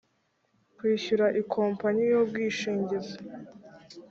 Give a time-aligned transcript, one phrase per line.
[0.77, 3.15] kwishyura ikompanyi y’ubwishingizi